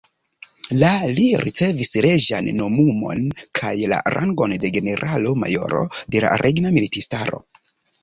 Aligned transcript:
La 0.83 0.87
li 1.19 1.25
ricevis 1.43 1.91
reĝan 2.05 2.49
nomumon 2.63 3.23
kaj 3.61 3.75
la 3.95 4.03
rangon 4.17 4.59
de 4.67 4.75
generalo-majoro 4.81 5.87
de 5.97 6.29
la 6.29 6.37
regna 6.47 6.77
militistaro. 6.83 7.47